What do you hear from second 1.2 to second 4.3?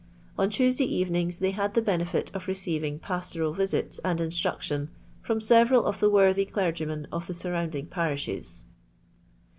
they had the benefit of receiving pastoral visits and